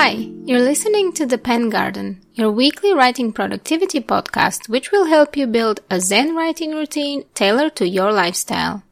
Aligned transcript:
Hi, 0.00 0.30
you're 0.44 0.60
listening 0.60 1.12
to 1.14 1.26
The 1.26 1.38
Pen 1.38 1.70
Garden, 1.70 2.20
your 2.32 2.52
weekly 2.52 2.94
writing 2.94 3.32
productivity 3.32 4.00
podcast, 4.00 4.68
which 4.68 4.92
will 4.92 5.06
help 5.06 5.36
you 5.36 5.44
build 5.48 5.80
a 5.90 5.98
Zen 6.00 6.36
writing 6.36 6.70
routine 6.72 7.24
tailored 7.34 7.74
to 7.74 7.88
your 7.88 8.12
lifestyle. 8.12 8.84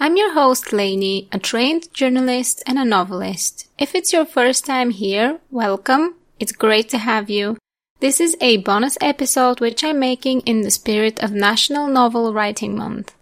I'm 0.00 0.16
your 0.16 0.32
host, 0.32 0.72
Lainey, 0.72 1.28
a 1.30 1.38
trained 1.38 1.92
journalist 1.92 2.62
and 2.66 2.78
a 2.78 2.84
novelist. 2.86 3.68
If 3.78 3.94
it's 3.94 4.14
your 4.14 4.24
first 4.24 4.64
time 4.64 4.88
here, 4.88 5.38
welcome. 5.50 6.14
It's 6.40 6.52
great 6.52 6.88
to 6.88 6.96
have 6.96 7.28
you. 7.28 7.58
This 8.00 8.18
is 8.18 8.34
a 8.40 8.56
bonus 8.56 8.96
episode 9.02 9.60
which 9.60 9.84
I'm 9.84 9.98
making 9.98 10.40
in 10.46 10.62
the 10.62 10.70
spirit 10.70 11.22
of 11.22 11.30
National 11.30 11.88
Novel 11.88 12.32
Writing 12.32 12.74
Month. 12.74 13.14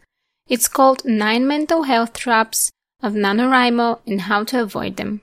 It's 0.49 0.69
called 0.69 1.05
9 1.05 1.45
Mental 1.45 1.83
Health 1.83 2.13
Traps 2.13 2.71
of 3.03 3.15
NaNoWriMo 3.15 3.99
and 4.07 4.21
How 4.21 4.45
to 4.45 4.63
Avoid 4.63 4.97
Them. 4.97 5.23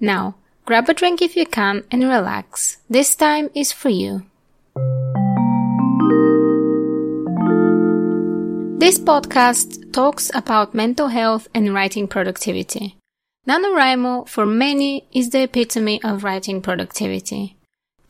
Now, 0.00 0.36
Grab 0.68 0.86
a 0.90 0.92
drink 0.92 1.22
if 1.22 1.34
you 1.34 1.46
can 1.46 1.82
and 1.90 2.02
relax. 2.02 2.76
This 2.90 3.14
time 3.14 3.48
is 3.54 3.72
for 3.72 3.88
you. 3.88 4.26
This 8.78 8.98
podcast 8.98 9.90
talks 9.94 10.30
about 10.34 10.74
mental 10.74 11.08
health 11.08 11.48
and 11.54 11.72
writing 11.72 12.06
productivity. 12.06 12.98
NaNoWriMo, 13.48 14.28
for 14.28 14.44
many, 14.44 15.08
is 15.10 15.30
the 15.30 15.44
epitome 15.44 16.04
of 16.04 16.22
writing 16.22 16.60
productivity. 16.60 17.56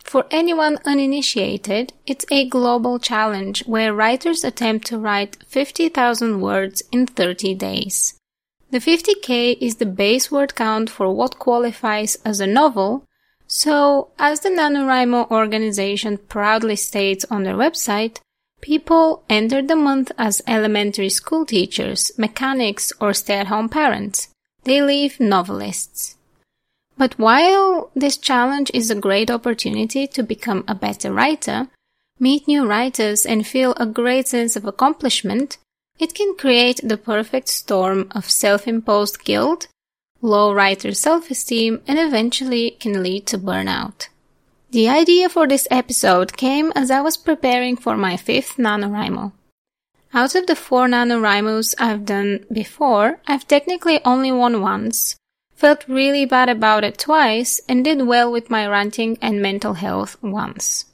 For 0.02 0.26
anyone 0.32 0.78
uninitiated, 0.84 1.92
it's 2.08 2.26
a 2.28 2.48
global 2.48 2.98
challenge 2.98 3.64
where 3.66 3.94
writers 3.94 4.42
attempt 4.42 4.84
to 4.88 4.98
write 4.98 5.36
50,000 5.46 6.40
words 6.40 6.82
in 6.90 7.06
30 7.06 7.54
days. 7.54 8.17
The 8.70 8.78
50k 8.78 9.56
is 9.62 9.76
the 9.76 9.86
base 9.86 10.30
word 10.30 10.54
count 10.54 10.90
for 10.90 11.10
what 11.10 11.38
qualifies 11.38 12.18
as 12.24 12.38
a 12.40 12.46
novel, 12.46 13.04
so 13.46 14.10
as 14.18 14.40
the 14.40 14.50
NaNoWriMo 14.50 15.30
organization 15.30 16.18
proudly 16.18 16.76
states 16.76 17.24
on 17.30 17.44
their 17.44 17.54
website, 17.54 18.18
people 18.60 19.24
enter 19.30 19.62
the 19.62 19.76
month 19.76 20.12
as 20.18 20.42
elementary 20.46 21.08
school 21.08 21.46
teachers, 21.46 22.12
mechanics, 22.18 22.92
or 23.00 23.14
stay-at-home 23.14 23.70
parents. 23.70 24.28
They 24.64 24.82
leave 24.82 25.18
novelists. 25.18 26.16
But 26.98 27.18
while 27.18 27.90
this 27.94 28.18
challenge 28.18 28.70
is 28.74 28.90
a 28.90 28.94
great 28.94 29.30
opportunity 29.30 30.06
to 30.08 30.22
become 30.22 30.64
a 30.68 30.74
better 30.74 31.10
writer, 31.10 31.68
meet 32.18 32.46
new 32.46 32.66
writers 32.66 33.24
and 33.24 33.46
feel 33.46 33.72
a 33.78 33.86
great 33.86 34.28
sense 34.28 34.56
of 34.56 34.66
accomplishment, 34.66 35.56
it 35.98 36.14
can 36.14 36.36
create 36.36 36.80
the 36.82 36.96
perfect 36.96 37.48
storm 37.48 38.08
of 38.12 38.30
self-imposed 38.30 39.24
guilt, 39.24 39.66
low 40.20 40.52
writer 40.52 40.92
self-esteem, 40.92 41.80
and 41.86 41.98
eventually 41.98 42.72
can 42.72 43.02
lead 43.02 43.26
to 43.26 43.38
burnout. 43.38 44.08
The 44.70 44.88
idea 44.88 45.28
for 45.28 45.48
this 45.48 45.66
episode 45.70 46.36
came 46.36 46.72
as 46.74 46.90
I 46.90 47.00
was 47.00 47.16
preparing 47.16 47.76
for 47.76 47.96
my 47.96 48.16
fifth 48.16 48.56
NaNoWriMo. 48.56 49.32
Out 50.12 50.34
of 50.34 50.46
the 50.46 50.56
four 50.56 50.86
NaNoWriMos 50.86 51.74
I've 51.78 52.04
done 52.04 52.44
before, 52.52 53.20
I've 53.26 53.48
technically 53.48 54.00
only 54.04 54.32
won 54.32 54.60
once, 54.60 55.16
felt 55.54 55.88
really 55.88 56.24
bad 56.24 56.48
about 56.48 56.84
it 56.84 56.98
twice, 56.98 57.60
and 57.68 57.84
did 57.84 58.06
well 58.06 58.30
with 58.30 58.50
my 58.50 58.66
ranting 58.66 59.18
and 59.20 59.42
mental 59.42 59.74
health 59.74 60.16
once. 60.22 60.84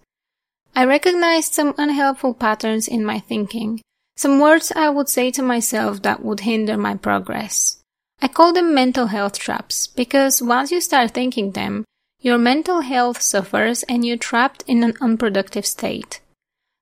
I 0.75 0.85
recognized 0.85 1.53
some 1.53 1.75
unhelpful 1.77 2.35
patterns 2.35 2.89
in 2.89 3.05
my 3.05 3.21
thinking, 3.21 3.81
some 4.17 4.41
words 4.41 4.73
I 4.75 4.89
would 4.89 5.09
say 5.09 5.31
to 5.33 5.43
myself 5.43 6.03
that 6.03 6.25
would 6.25 6.41
hinder 6.41 6.77
my 6.77 6.95
progress. 6.95 7.81
I 8.23 8.29
call 8.29 8.53
them 8.53 8.75
mental 8.75 9.09
health 9.09 9.39
traps 9.39 9.87
because 9.87 10.41
once 10.41 10.70
you 10.70 10.81
start 10.81 11.11
thinking 11.11 11.53
them, 11.53 11.84
your 12.20 12.39
mental 12.39 12.81
health 12.81 13.20
suffers 13.20 13.83
and 13.83 14.05
you're 14.05 14.17
trapped 14.17 14.65
in 14.67 14.83
an 14.83 14.95
unproductive 15.01 15.67
state. 15.67 16.20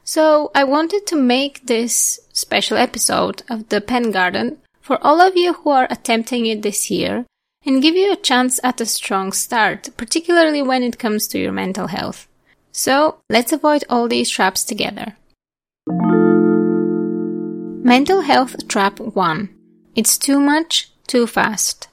So 0.05 0.51
I 0.55 0.65
wanted 0.65 1.07
to 1.07 1.17
make 1.17 1.67
this 1.67 2.21
special 2.33 2.77
episode 2.77 3.43
of 3.49 3.69
the 3.69 3.81
Pen 3.81 4.11
Garden 4.11 4.59
for 4.81 4.99
all 5.03 5.21
of 5.21 5.37
you 5.37 5.55
who 5.55 5.71
are 5.71 5.87
attempting 5.91 6.47
it 6.47 6.63
this 6.63 6.91
year 6.91 7.25
and 7.65 7.83
give 7.83 7.95
you 7.95 8.13
a 8.13 8.17
chance 8.17 8.61
at 8.63 8.81
a 8.81 8.87
strong 8.87 9.33
start, 9.33 9.89
particularly 9.97 10.63
when 10.63 10.83
it 10.83 10.99
comes 10.99 11.29
to 11.29 11.39
your 11.39 11.53
mental 11.53 11.87
health. 11.87 12.29
So 12.73 13.19
let's 13.31 13.53
avoid 13.53 13.85
all 13.89 14.09
these 14.09 14.31
traps 14.31 14.65
together. 14.65 15.17
Mental 17.85 18.21
Health 18.21 18.69
Trap 18.69 19.01
1 19.01 19.49
It's 19.97 20.17
too 20.17 20.39
much, 20.39 20.93
too 21.09 21.27
fast. 21.27 21.89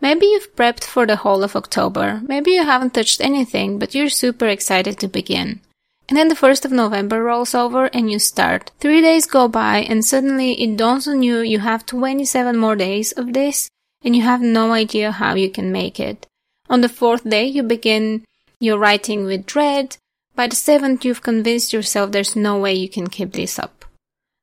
Maybe 0.00 0.26
you've 0.26 0.56
prepped 0.56 0.82
for 0.82 1.06
the 1.06 1.14
whole 1.14 1.44
of 1.44 1.54
October, 1.54 2.20
maybe 2.24 2.50
you 2.50 2.64
haven't 2.64 2.94
touched 2.94 3.20
anything, 3.20 3.78
but 3.78 3.94
you're 3.94 4.08
super 4.08 4.48
excited 4.48 4.98
to 4.98 5.06
begin. 5.06 5.60
And 6.08 6.18
then 6.18 6.26
the 6.26 6.34
1st 6.34 6.64
of 6.64 6.72
November 6.72 7.22
rolls 7.22 7.54
over 7.54 7.84
and 7.86 8.10
you 8.10 8.18
start. 8.18 8.72
Three 8.80 9.00
days 9.00 9.24
go 9.24 9.46
by 9.46 9.86
and 9.88 10.04
suddenly 10.04 10.60
it 10.60 10.76
dawns 10.76 11.06
on 11.06 11.22
you 11.22 11.38
you 11.38 11.60
have 11.60 11.86
27 11.86 12.56
more 12.56 12.74
days 12.74 13.12
of 13.12 13.34
this 13.34 13.70
and 14.02 14.16
you 14.16 14.22
have 14.22 14.42
no 14.42 14.72
idea 14.72 15.12
how 15.12 15.36
you 15.36 15.48
can 15.48 15.70
make 15.70 16.00
it. 16.00 16.26
On 16.68 16.80
the 16.80 16.88
fourth 16.88 17.22
day 17.22 17.46
you 17.46 17.62
begin 17.62 18.24
your 18.58 18.78
writing 18.78 19.26
with 19.26 19.46
dread. 19.46 19.96
By 20.34 20.48
the 20.48 20.56
seventh 20.56 21.04
you've 21.04 21.22
convinced 21.22 21.72
yourself 21.72 22.10
there's 22.10 22.34
no 22.34 22.58
way 22.58 22.74
you 22.74 22.88
can 22.88 23.06
keep 23.06 23.34
this 23.34 23.60
up. 23.60 23.78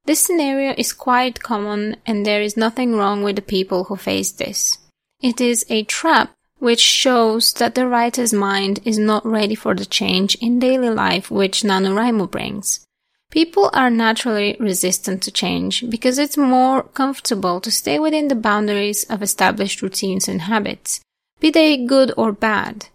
This 0.06 0.20
scenario 0.20 0.76
is 0.78 0.94
quite 0.94 1.42
common 1.42 1.98
and 2.06 2.26
there 2.26 2.42
is 2.42 2.56
nothing 2.56 2.96
wrong 2.96 3.24
with 3.24 3.36
the 3.36 3.42
people 3.42 3.86
who 3.86 3.96
face 3.96 4.32
this. 4.32 4.78
It 5.22 5.42
is 5.42 5.66
a 5.68 5.84
trap 5.84 6.32
which 6.60 6.80
shows 6.80 7.54
that 7.54 7.76
the 7.76 7.88
writer's 7.88 8.32
mind 8.32 8.80
is 8.86 8.98
not 8.98 9.26
ready 9.26 9.56
for 9.56 9.74
the 9.74 9.86
change 9.86 10.36
in 10.36 10.60
daily 10.60 10.90
life 10.90 11.32
which 11.32 11.64
NaNoWriMo 11.64 12.30
brings. 12.30 12.86
People 13.32 13.70
are 13.74 13.90
naturally 13.90 14.56
resistant 14.60 15.24
to 15.24 15.32
change 15.32 15.90
because 15.90 16.20
it's 16.20 16.38
more 16.38 16.84
comfortable 16.84 17.60
to 17.60 17.72
stay 17.72 18.00
within 18.00 18.28
the 18.28 18.36
boundaries 18.36 19.04
of 19.06 19.24
established 19.24 19.82
routines 19.82 20.28
and 20.28 20.44
habits, 20.44 21.02
be 21.40 21.50
they 21.50 21.84
good 21.84 22.14
or 22.16 22.32
bad. 22.32 22.88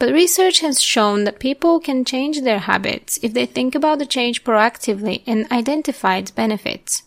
But 0.00 0.14
research 0.14 0.60
has 0.60 0.82
shown 0.82 1.24
that 1.24 1.38
people 1.38 1.78
can 1.78 2.06
change 2.06 2.40
their 2.40 2.60
habits 2.60 3.18
if 3.22 3.34
they 3.34 3.44
think 3.44 3.74
about 3.74 3.98
the 3.98 4.06
change 4.06 4.42
proactively 4.42 5.22
and 5.26 5.46
identify 5.52 6.16
its 6.16 6.30
benefits. 6.30 7.02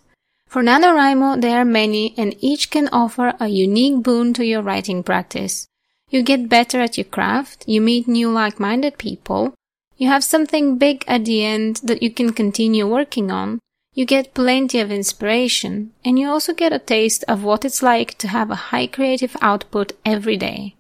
For 0.47 0.61
NaNoWriMo, 0.61 1.41
there 1.41 1.57
are 1.59 1.65
many 1.65 2.13
and 2.15 2.35
each 2.39 2.69
can 2.69 2.87
offer 2.89 3.33
a 3.39 3.47
unique 3.47 4.03
boon 4.03 4.31
to 4.35 4.45
your 4.45 4.61
writing 4.61 5.01
practice. 5.01 5.65
You 6.11 6.21
get 6.21 6.47
better 6.47 6.79
at 6.81 6.95
your 6.95 7.05
craft, 7.05 7.67
you 7.67 7.81
meet 7.81 8.07
new 8.07 8.29
like-minded 8.29 8.99
people, 8.99 9.55
you 9.97 10.07
have 10.09 10.23
something 10.23 10.77
big 10.77 11.03
at 11.07 11.25
the 11.25 11.43
end 11.43 11.77
that 11.83 12.03
you 12.03 12.11
can 12.11 12.31
continue 12.31 12.85
working 12.85 13.31
on, 13.31 13.57
you 13.95 14.05
get 14.05 14.35
plenty 14.35 14.79
of 14.79 14.91
inspiration, 14.91 15.93
and 16.05 16.19
you 16.19 16.29
also 16.29 16.53
get 16.53 16.71
a 16.71 16.77
taste 16.77 17.23
of 17.27 17.43
what 17.43 17.65
it's 17.65 17.81
like 17.81 18.19
to 18.19 18.27
have 18.27 18.51
a 18.51 18.65
high 18.69 18.85
creative 18.85 19.35
output 19.41 19.93
every 20.05 20.37
day. 20.37 20.75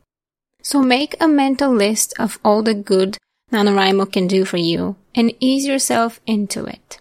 So 0.65 0.81
make 0.81 1.15
a 1.19 1.27
mental 1.27 1.75
list 1.75 2.13
of 2.17 2.39
all 2.43 2.63
the 2.63 2.73
good 2.73 3.17
NaNoWriMo 3.51 4.11
can 4.11 4.27
do 4.27 4.45
for 4.45 4.55
you 4.55 4.95
and 5.13 5.33
ease 5.41 5.67
yourself 5.67 6.21
into 6.25 6.63
it. 6.63 6.99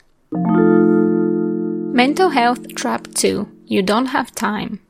Mental 1.95 2.31
Health 2.31 2.75
Trap 2.75 3.07
2 3.15 3.49
You 3.67 3.83
don't 3.83 4.07
have 4.07 4.35
time. 4.35 4.81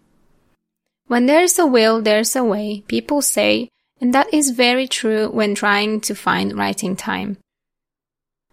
When 1.06 1.26
there's 1.26 1.58
a 1.58 1.66
will, 1.66 2.00
there's 2.00 2.34
a 2.34 2.42
way, 2.42 2.82
people 2.88 3.20
say, 3.20 3.68
and 4.00 4.14
that 4.14 4.32
is 4.32 4.50
very 4.50 4.88
true 4.88 5.28
when 5.28 5.54
trying 5.54 6.00
to 6.00 6.14
find 6.14 6.56
writing 6.56 6.96
time. 6.96 7.36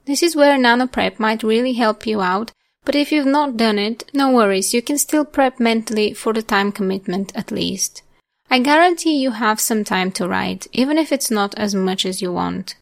This 0.03 0.21
is 0.21 0.35
where 0.35 0.57
NaNoPrep 0.57 1.17
might 1.17 1.43
really 1.43 1.73
help 1.73 2.05
you 2.05 2.19
out, 2.19 2.51
but 2.83 2.95
if 2.95 3.13
you've 3.13 3.25
not 3.25 3.55
done 3.55 3.79
it, 3.79 4.03
no 4.13 4.31
worries, 4.31 4.73
you 4.73 4.81
can 4.81 4.97
still 4.97 5.23
prep 5.23 5.61
mentally 5.61 6.13
for 6.13 6.33
the 6.33 6.41
time 6.41 6.73
commitment 6.73 7.31
at 7.35 7.51
least. 7.51 8.01
I 8.51 8.59
guarantee 8.59 9.21
you 9.21 9.31
have 9.31 9.59
some 9.59 9.83
time 9.83 10.11
to 10.13 10.27
write, 10.27 10.67
even 10.71 10.97
if 10.97 11.11
it's 11.11 11.29
not 11.29 11.53
as 11.55 11.75
much 11.75 12.05
as 12.05 12.21
you 12.21 12.33
want. 12.33 12.75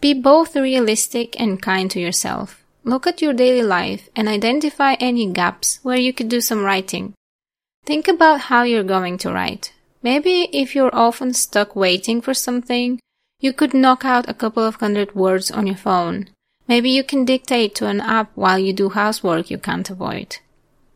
Be 0.00 0.14
both 0.14 0.54
realistic 0.54 1.38
and 1.40 1.60
kind 1.60 1.90
to 1.90 1.98
yourself. 1.98 2.62
Look 2.84 3.06
at 3.06 3.20
your 3.20 3.32
daily 3.32 3.62
life 3.62 4.08
and 4.14 4.28
identify 4.28 4.94
any 4.94 5.26
gaps 5.32 5.80
where 5.82 5.96
you 5.96 6.12
could 6.12 6.28
do 6.28 6.40
some 6.40 6.62
writing. 6.62 7.14
Think 7.84 8.06
about 8.06 8.42
how 8.42 8.62
you're 8.62 8.84
going 8.84 9.18
to 9.18 9.32
write. 9.32 9.72
Maybe 10.02 10.48
if 10.52 10.76
you're 10.76 10.94
often 10.94 11.34
stuck 11.34 11.74
waiting 11.74 12.20
for 12.20 12.32
something, 12.32 13.00
you 13.40 13.52
could 13.52 13.74
knock 13.74 14.04
out 14.04 14.28
a 14.28 14.34
couple 14.34 14.62
of 14.62 14.76
hundred 14.76 15.16
words 15.16 15.50
on 15.50 15.66
your 15.66 15.76
phone. 15.76 16.28
Maybe 16.68 16.90
you 16.90 17.02
can 17.02 17.24
dictate 17.24 17.74
to 17.76 17.86
an 17.86 18.00
app 18.00 18.30
while 18.36 18.58
you 18.58 18.72
do 18.72 18.90
housework 18.90 19.50
you 19.50 19.58
can't 19.58 19.90
avoid. 19.90 20.36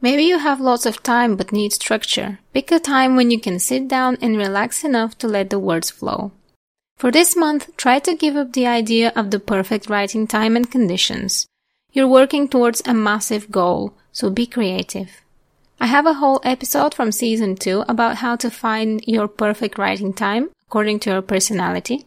Maybe 0.03 0.25
you 0.25 0.39
have 0.39 0.61
lots 0.61 0.85
of 0.85 1.05
time 1.05 1.37
but 1.37 1.53
need 1.53 1.73
structure. 1.73 2.41
Pick 2.53 2.73
a 2.73 2.81
time 2.81 3.15
when 3.15 3.31
you 3.31 3.41
can 3.41 3.61
sit 3.61 3.87
down 3.87 4.19
and 4.21 4.37
relax 4.37 4.83
enough 4.83 5.17
to 5.19 5.29
let 5.29 5.51
the 5.51 5.61
words 5.61 5.91
flow. 5.91 6.33
For 6.97 7.13
this 7.13 7.37
month, 7.37 7.77
try 7.77 8.01
to 8.01 8.17
give 8.17 8.35
up 8.35 8.53
the 8.53 8.67
idea 8.67 9.13
of 9.15 9.31
the 9.31 9.39
perfect 9.39 9.89
writing 9.89 10.27
time 10.27 10.57
and 10.57 10.69
conditions. 10.69 11.47
You're 11.93 12.09
working 12.09 12.49
towards 12.49 12.83
a 12.85 12.93
massive 12.93 13.53
goal, 13.53 13.95
so 14.11 14.29
be 14.29 14.45
creative. 14.45 15.23
I 15.81 15.87
have 15.87 16.07
a 16.07 16.15
whole 16.15 16.41
episode 16.43 16.95
from 16.95 17.13
season 17.13 17.55
2 17.55 17.85
about 17.89 18.17
how 18.17 18.35
to 18.37 18.51
find 18.51 19.05
your 19.07 19.29
perfect 19.29 19.79
writing 19.79 20.13
time 20.13 20.51
according 20.67 20.99
to 21.01 21.11
your 21.11 21.23
personality. 21.23 22.07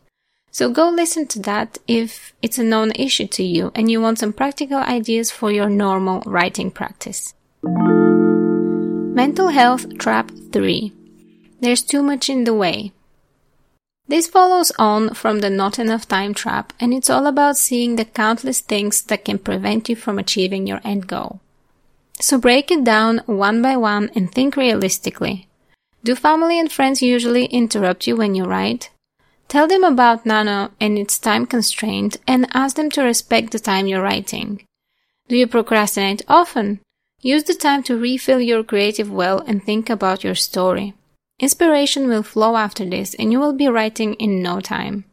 So 0.51 0.69
go 0.69 0.89
listen 0.89 1.27
to 1.27 1.39
that 1.43 1.77
if 1.87 2.33
it's 2.41 2.57
a 2.57 2.63
known 2.63 2.91
issue 2.91 3.27
to 3.27 3.43
you 3.43 3.71
and 3.73 3.89
you 3.89 4.01
want 4.01 4.19
some 4.19 4.33
practical 4.33 4.79
ideas 4.79 5.31
for 5.31 5.49
your 5.49 5.69
normal 5.69 6.21
writing 6.25 6.71
practice. 6.71 7.33
Mental 9.15 9.47
Health 9.47 9.97
Trap 9.97 10.29
3 10.51 10.93
There's 11.61 11.81
too 11.81 12.03
much 12.03 12.29
in 12.29 12.43
the 12.43 12.53
way. 12.53 12.91
This 14.07 14.27
follows 14.27 14.71
on 14.77 15.15
from 15.15 15.39
the 15.39 15.49
not 15.49 15.79
enough 15.79 16.07
time 16.07 16.35
trap 16.35 16.73
and 16.79 16.93
it's 16.93 17.09
all 17.09 17.25
about 17.25 17.57
seeing 17.57 17.95
the 17.95 18.05
countless 18.05 18.59
things 18.59 19.01
that 19.01 19.25
can 19.25 19.39
prevent 19.39 19.89
you 19.89 19.95
from 19.95 20.19
achieving 20.19 20.67
your 20.67 20.79
end 20.83 21.07
goal. 21.07 21.39
So 22.19 22.37
break 22.37 22.69
it 22.69 22.83
down 22.83 23.23
one 23.25 23.63
by 23.63 23.77
one 23.77 24.11
and 24.15 24.31
think 24.31 24.55
realistically. 24.55 25.47
Do 26.03 26.13
family 26.13 26.59
and 26.59 26.71
friends 26.71 27.01
usually 27.01 27.45
interrupt 27.45 28.05
you 28.05 28.15
when 28.15 28.35
you 28.35 28.45
write? 28.45 28.91
Tell 29.47 29.67
them 29.67 29.83
about 29.83 30.23
Nano 30.23 30.69
and 30.79 30.99
its 30.99 31.17
time 31.17 31.47
constraint 31.47 32.17
and 32.27 32.45
ask 32.53 32.75
them 32.75 32.91
to 32.91 33.01
respect 33.01 33.51
the 33.51 33.59
time 33.59 33.87
you're 33.87 34.03
writing. 34.03 34.61
Do 35.27 35.35
you 35.35 35.47
procrastinate 35.47 36.21
often? 36.27 36.81
Use 37.25 37.45
the 37.45 37.55
time 37.55 37.81
to 37.81 37.97
refill 37.97 38.39
your 38.39 38.63
creative 38.63 39.09
well 39.09 39.39
and 39.47 39.63
think 39.63 39.89
about 39.89 40.23
your 40.23 40.35
story. 40.35 40.93
Inspiration 41.39 42.07
will 42.07 42.21
flow 42.21 42.55
after 42.55 42.85
this 42.87 43.15
and 43.15 43.31
you 43.31 43.39
will 43.39 43.53
be 43.53 43.67
writing 43.67 44.13
in 44.25 44.43
no 44.43 44.59
time. 44.59 45.05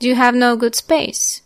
Do 0.00 0.08
you 0.08 0.16
have 0.16 0.34
no 0.34 0.56
good 0.56 0.74
space? 0.74 1.42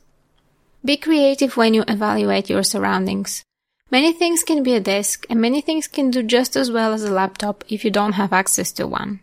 Be 0.83 0.97
creative 0.97 1.59
when 1.59 1.75
you 1.75 1.85
evaluate 1.87 2.49
your 2.49 2.63
surroundings. 2.63 3.43
Many 3.91 4.15
things 4.15 4.43
can 4.43 4.63
be 4.63 4.73
a 4.73 4.81
desk 4.81 5.27
and 5.29 5.39
many 5.39 5.61
things 5.61 5.87
can 5.87 6.11
do 6.11 6.23
just 6.23 6.57
as 6.57 6.71
well 6.71 6.95
as 6.95 7.05
a 7.05 7.13
laptop 7.13 7.63
if 7.69 7.85
you 7.85 7.91
don't 7.91 8.15
have 8.15 8.33
access 8.33 8.73
to 8.73 8.87
one. 8.87 9.21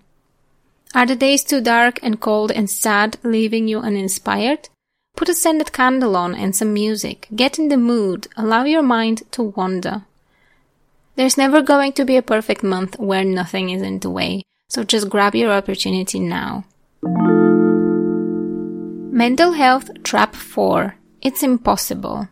Are 0.94 1.08
the 1.08 1.16
days 1.16 1.44
too 1.44 1.60
dark 1.60 1.98
and 2.04 2.22
cold 2.22 2.52
and 2.52 2.70
sad, 2.70 3.18
leaving 3.24 3.68
you 3.68 3.80
uninspired? 3.80 4.70
Put 5.16 5.28
a 5.28 5.34
scented 5.34 5.74
candle 5.74 6.16
on 6.16 6.36
and 6.36 6.56
some 6.56 6.72
music. 6.72 7.28
Get 7.36 7.58
in 7.58 7.70
the 7.70 7.78
mood. 7.78 8.28
Allow 8.38 8.66
your 8.66 8.84
mind 8.84 9.24
to 9.32 9.42
wander. 9.42 10.04
There's 11.16 11.38
never 11.38 11.62
going 11.62 11.94
to 11.94 12.06
be 12.06 12.18
a 12.18 12.24
perfect 12.24 12.64
month 12.64 12.98
where 12.98 13.24
nothing 13.24 13.70
is 13.70 13.84
in 13.84 14.00
the 14.00 14.10
way, 14.10 14.44
so 14.68 14.84
just 14.84 15.10
grab 15.10 15.36
your 15.36 15.52
opportunity 15.52 16.20
now. 16.20 16.66
Mental 19.14 19.52
Health 19.54 19.92
Trap 20.04 20.34
4. 20.36 20.96
It's 21.22 21.44
impossible. 21.44 22.30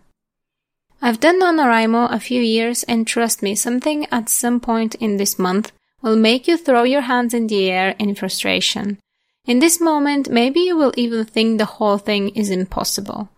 I've 0.99 1.19
done 1.19 1.39
NaNoWriMo 1.41 2.11
a 2.11 2.19
few 2.19 2.41
years 2.41 2.83
and 2.83 3.05
trust 3.05 3.43
me, 3.43 3.53
something 3.55 4.07
at 4.11 4.29
some 4.29 4.59
point 4.59 4.95
in 4.95 5.17
this 5.17 5.37
month 5.37 5.71
will 6.01 6.15
make 6.15 6.47
you 6.47 6.57
throw 6.57 6.83
your 6.83 7.01
hands 7.01 7.33
in 7.33 7.47
the 7.47 7.69
air 7.69 7.95
in 7.99 8.15
frustration. 8.15 8.97
In 9.45 9.59
this 9.59 9.79
moment, 9.79 10.29
maybe 10.29 10.59
you 10.59 10.75
will 10.75 10.93
even 10.97 11.25
think 11.25 11.57
the 11.57 11.65
whole 11.65 11.97
thing 11.97 12.29
is 12.29 12.49
impossible. 12.49 13.29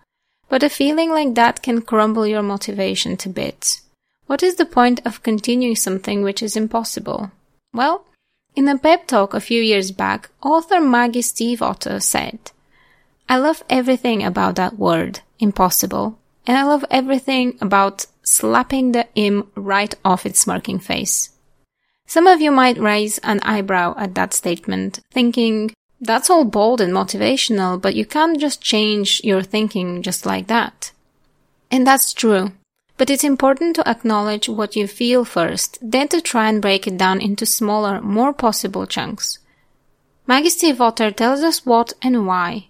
But 0.50 0.63
a 0.63 0.69
feeling 0.69 1.10
like 1.10 1.36
that 1.36 1.62
can 1.62 1.81
crumble 1.81 2.28
your 2.28 2.44
motivation 2.44 3.18
to 3.18 3.30
bits. 3.30 3.82
What 4.28 4.44
is 4.44 4.56
the 4.56 4.66
point 4.66 5.02
of 5.06 5.24
continuing 5.24 5.75
something 5.75 6.24
which 6.24 6.42
is 6.42 6.56
impossible? 6.56 7.31
Well, 7.74 8.06
in 8.56 8.68
a 8.68 8.78
pep 8.78 9.08
talk 9.08 9.34
a 9.34 9.40
few 9.40 9.62
years 9.62 9.92
back, 9.92 10.30
author 10.42 10.80
Maggie 10.80 11.22
Stiefvater 11.22 12.02
said, 12.02 12.40
I 13.28 13.38
love 13.38 13.64
everything 13.70 14.24
about 14.24 14.56
that 14.56 14.78
word, 14.78 15.22
impossible, 15.40 16.20
and 16.46 16.58
I 16.58 16.64
love 16.64 16.86
everything 16.92 17.58
about 17.62 18.06
slapping 18.24 18.92
the 18.92 19.08
im 19.16 19.50
right 19.56 19.94
off 20.06 20.26
its 20.26 20.40
smirking 20.42 20.80
face. 20.80 21.31
Some 22.06 22.28
of 22.28 22.42
you 22.42 22.52
might 22.52 22.78
raise 22.78 23.18
an 23.19 23.40
eyebrow 23.42 23.96
at 23.98 24.16
that 24.16 24.34
statement, 24.34 25.00
thinking, 25.12 25.74
that's 26.00 26.30
all 26.30 26.44
bold 26.44 26.81
and 26.81 26.94
motivational, 26.94 27.81
but 27.81 27.96
you 27.96 28.06
can't 28.06 28.40
just 28.40 28.62
change 28.62 29.22
your 29.24 29.42
thinking 29.42 30.02
just 30.02 30.26
like 30.26 30.48
that. 30.48 30.92
And 31.72 31.88
that's 31.88 32.14
true. 32.14 32.52
But 32.98 33.10
it's 33.10 33.24
important 33.24 33.75
to 33.75 33.90
acknowledge 33.90 34.48
what 34.48 34.75
you 34.75 34.88
feel 34.88 35.25
first, 35.25 35.80
then 35.81 36.07
to 36.10 36.22
try 36.22 36.48
and 36.48 36.62
break 36.62 36.88
it 36.88 36.98
down 36.98 37.22
into 37.22 37.45
smaller, 37.45 38.01
more 38.01 38.34
possible 38.34 38.86
chunks. 38.86 39.40
Maggie 40.28 40.50
Stiefvater 40.50 41.13
tells 41.13 41.42
us 41.42 41.66
what 41.66 41.94
and 42.01 42.25
why, 42.25 42.68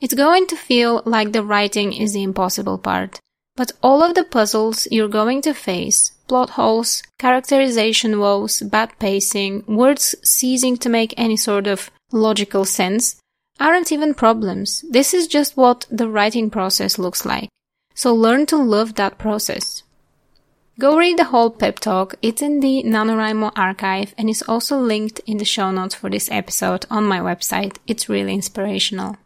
it's 0.00 0.14
going 0.14 0.46
to 0.48 0.56
feel 0.56 1.02
like 1.06 1.32
the 1.32 1.44
writing 1.44 1.92
is 1.92 2.12
the 2.12 2.22
impossible 2.22 2.78
part. 2.78 3.18
But 3.56 3.72
all 3.82 4.02
of 4.02 4.14
the 4.14 4.24
puzzles 4.24 4.86
you're 4.90 5.08
going 5.08 5.40
to 5.42 5.54
face, 5.54 6.10
plot 6.28 6.50
holes, 6.50 7.02
characterization 7.18 8.18
woes, 8.18 8.60
bad 8.60 8.98
pacing, 8.98 9.64
words 9.66 10.14
ceasing 10.22 10.76
to 10.78 10.90
make 10.90 11.14
any 11.16 11.36
sort 11.36 11.66
of 11.66 11.90
logical 12.12 12.66
sense, 12.66 13.16
aren't 13.58 13.90
even 13.90 14.12
problems. 14.12 14.84
This 14.90 15.14
is 15.14 15.26
just 15.26 15.56
what 15.56 15.86
the 15.90 16.08
writing 16.08 16.50
process 16.50 16.98
looks 16.98 17.24
like. 17.24 17.48
So 17.96 18.14
learn 18.14 18.44
to 18.46 18.58
love 18.58 18.96
that 18.96 19.16
process. 19.16 19.82
Go 20.78 20.98
read 20.98 21.18
the 21.18 21.24
whole 21.24 21.48
pep 21.48 21.78
talk. 21.78 22.14
It's 22.20 22.42
in 22.42 22.60
the 22.60 22.82
NaNoWriMo 22.84 23.52
archive 23.56 24.14
and 24.18 24.28
is 24.28 24.42
also 24.46 24.76
linked 24.76 25.18
in 25.20 25.38
the 25.38 25.46
show 25.46 25.70
notes 25.70 25.94
for 25.94 26.10
this 26.10 26.30
episode 26.30 26.84
on 26.90 27.04
my 27.04 27.20
website. 27.20 27.78
It's 27.86 28.10
really 28.10 28.34
inspirational. 28.34 29.16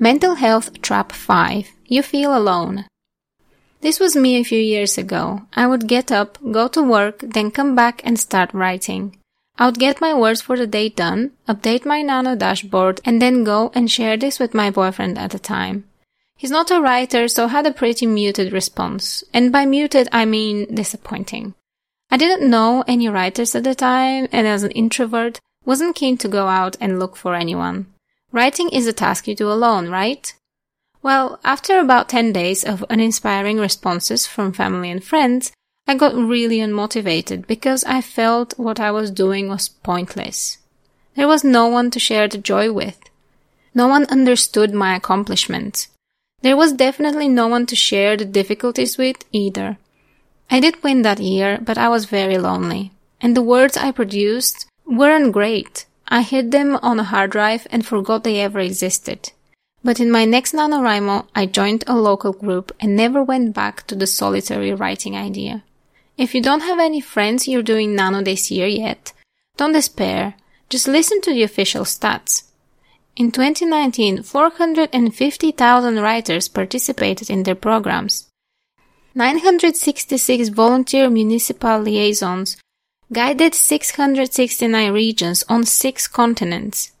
Mental 0.00 0.36
Health 0.36 0.80
Trap 0.80 1.12
5 1.12 1.68
You 1.84 2.02
Feel 2.02 2.34
Alone. 2.34 2.86
This 3.82 4.00
was 4.00 4.16
me 4.16 4.36
a 4.36 4.44
few 4.44 4.60
years 4.60 4.96
ago. 4.96 5.42
I 5.52 5.66
would 5.66 5.86
get 5.86 6.10
up, 6.10 6.38
go 6.50 6.68
to 6.68 6.82
work, 6.82 7.18
then 7.20 7.50
come 7.50 7.76
back 7.76 8.00
and 8.06 8.18
start 8.18 8.54
writing. 8.54 9.17
I 9.58 9.66
would 9.66 9.78
get 9.78 10.00
my 10.00 10.14
words 10.14 10.40
for 10.40 10.56
the 10.56 10.68
day 10.68 10.88
done, 10.88 11.32
update 11.48 11.84
my 11.84 12.00
Nano 12.00 12.36
dashboard, 12.36 13.00
and 13.04 13.20
then 13.20 13.42
go 13.42 13.72
and 13.74 13.90
share 13.90 14.16
this 14.16 14.38
with 14.38 14.54
my 14.54 14.70
boyfriend 14.70 15.18
at 15.18 15.32
the 15.32 15.38
time. 15.40 15.84
He's 16.36 16.52
not 16.52 16.70
a 16.70 16.80
writer, 16.80 17.26
so 17.26 17.48
had 17.48 17.66
a 17.66 17.72
pretty 17.72 18.06
muted 18.06 18.52
response. 18.52 19.24
And 19.34 19.50
by 19.50 19.66
muted, 19.66 20.08
I 20.12 20.24
mean 20.24 20.72
disappointing. 20.72 21.54
I 22.08 22.16
didn't 22.16 22.48
know 22.48 22.84
any 22.86 23.08
writers 23.08 23.56
at 23.56 23.64
the 23.64 23.74
time, 23.74 24.28
and 24.30 24.46
as 24.46 24.62
an 24.62 24.70
introvert, 24.70 25.40
wasn't 25.64 25.96
keen 25.96 26.16
to 26.18 26.28
go 26.28 26.46
out 26.46 26.76
and 26.80 27.00
look 27.00 27.16
for 27.16 27.34
anyone. 27.34 27.86
Writing 28.30 28.68
is 28.70 28.86
a 28.86 28.92
task 28.92 29.26
you 29.26 29.34
do 29.34 29.50
alone, 29.50 29.88
right? 29.88 30.32
Well, 31.02 31.40
after 31.42 31.80
about 31.80 32.08
10 32.08 32.32
days 32.32 32.64
of 32.64 32.84
uninspiring 32.88 33.58
responses 33.58 34.26
from 34.26 34.52
family 34.52 34.90
and 34.90 35.02
friends, 35.02 35.52
I 35.90 35.94
got 35.94 36.14
really 36.14 36.58
unmotivated 36.58 37.46
because 37.46 37.82
I 37.84 38.02
felt 38.02 38.58
what 38.58 38.78
I 38.78 38.90
was 38.90 39.10
doing 39.10 39.48
was 39.48 39.70
pointless. 39.70 40.58
There 41.16 41.26
was 41.26 41.42
no 41.42 41.66
one 41.68 41.90
to 41.92 41.98
share 41.98 42.28
the 42.28 42.36
joy 42.36 42.70
with. 42.70 43.00
No 43.74 43.88
one 43.88 44.04
understood 44.10 44.74
my 44.74 44.94
accomplishments. 44.94 45.88
There 46.42 46.58
was 46.58 46.74
definitely 46.74 47.26
no 47.26 47.48
one 47.48 47.64
to 47.64 47.74
share 47.74 48.18
the 48.18 48.26
difficulties 48.26 48.98
with 48.98 49.24
either. 49.32 49.78
I 50.50 50.60
did 50.60 50.82
win 50.82 51.00
that 51.02 51.20
year, 51.20 51.58
but 51.62 51.78
I 51.78 51.88
was 51.88 52.04
very 52.04 52.36
lonely. 52.36 52.92
And 53.22 53.34
the 53.34 53.42
words 53.42 53.78
I 53.78 53.90
produced 53.90 54.66
weren't 54.84 55.32
great. 55.32 55.86
I 56.06 56.20
hid 56.20 56.52
them 56.52 56.76
on 56.82 57.00
a 57.00 57.04
hard 57.04 57.30
drive 57.30 57.66
and 57.70 57.84
forgot 57.86 58.24
they 58.24 58.40
ever 58.40 58.60
existed. 58.60 59.32
But 59.82 60.00
in 60.00 60.10
my 60.10 60.26
next 60.26 60.52
NaNoWriMo, 60.52 61.28
I 61.34 61.46
joined 61.46 61.84
a 61.86 61.96
local 61.96 62.34
group 62.34 62.72
and 62.78 62.94
never 62.94 63.22
went 63.22 63.54
back 63.54 63.86
to 63.86 63.94
the 63.94 64.06
solitary 64.06 64.74
writing 64.74 65.16
idea. 65.16 65.64
If 66.18 66.34
you 66.34 66.42
don't 66.42 66.62
have 66.62 66.80
any 66.80 67.00
friends 67.00 67.46
you're 67.46 67.62
doing 67.62 67.94
Nano 67.94 68.22
this 68.22 68.50
year 68.50 68.66
yet, 68.66 69.12
don't 69.56 69.72
despair. 69.72 70.34
Just 70.68 70.88
listen 70.88 71.20
to 71.20 71.32
the 71.32 71.44
official 71.44 71.84
stats. 71.84 72.42
In 73.14 73.30
2019, 73.30 74.24
450,000 74.24 76.00
writers 76.00 76.48
participated 76.48 77.30
in 77.30 77.44
their 77.44 77.54
programs. 77.54 78.28
966 79.14 80.48
volunteer 80.48 81.08
municipal 81.08 81.80
liaisons 81.80 82.56
guided 83.12 83.54
669 83.54 84.92
regions 84.92 85.44
on 85.48 85.64
six 85.64 86.08
continents. 86.08 86.92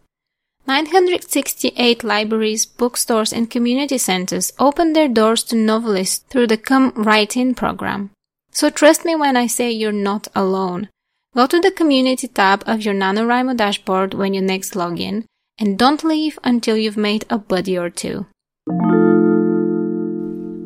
968 0.68 2.04
libraries, 2.04 2.66
bookstores, 2.66 3.32
and 3.32 3.50
community 3.50 3.98
centers 3.98 4.52
opened 4.60 4.94
their 4.94 5.08
doors 5.08 5.42
to 5.42 5.56
novelists 5.56 6.24
through 6.30 6.46
the 6.46 6.56
Come 6.56 6.92
Write 6.94 7.36
In 7.36 7.54
program. 7.54 8.10
So 8.58 8.70
trust 8.70 9.04
me 9.04 9.14
when 9.14 9.36
I 9.36 9.46
say 9.46 9.70
you're 9.70 9.92
not 9.92 10.26
alone. 10.34 10.88
Go 11.36 11.46
to 11.46 11.60
the 11.60 11.70
community 11.70 12.26
tab 12.26 12.64
of 12.66 12.82
your 12.82 12.92
NaNoWriMo 12.92 13.56
dashboard 13.56 14.14
when 14.14 14.34
you 14.34 14.40
next 14.40 14.74
log 14.74 14.98
in, 14.98 15.26
and 15.60 15.78
don't 15.78 16.02
leave 16.02 16.40
until 16.42 16.76
you've 16.76 16.96
made 16.96 17.24
a 17.30 17.38
buddy 17.38 17.78
or 17.78 17.88
two. 17.88 18.26